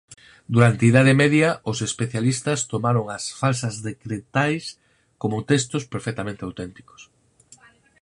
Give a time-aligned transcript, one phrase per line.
[0.53, 4.63] Durante a Idade Media os especialistas tomaron as "Falsas decretais"
[5.21, 7.01] como textos perfectamente auténticos.